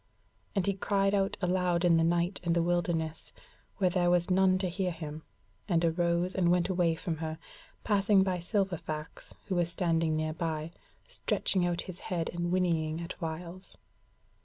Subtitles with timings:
[0.55, 3.31] And he cried out aloud in the night and the wilderness,
[3.77, 5.21] where there was none to hear him,
[5.69, 7.37] and arose and went away from her,
[7.83, 10.71] passing by Silverfax who was standing nearby,
[11.07, 13.77] stretching out his head, and whinnying at whiles.